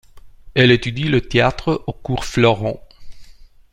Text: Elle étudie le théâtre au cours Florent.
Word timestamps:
Elle 0.55 0.71
étudie 0.71 1.03
le 1.03 1.21
théâtre 1.21 1.83
au 1.85 1.93
cours 1.93 2.25
Florent. 2.25 2.81